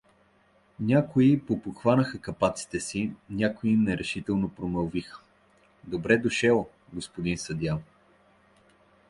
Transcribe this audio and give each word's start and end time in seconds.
Някой 0.79 1.43
попохванаха 1.47 2.21
калпаците 2.21 2.79
си, 2.79 3.13
някои 3.29 3.75
нерешително 3.75 4.49
промълвиха: 4.49 5.19
„Добре 5.83 6.17
дошел, 6.17 6.67
г-н 7.17 7.37
съдия!“ 7.37 7.77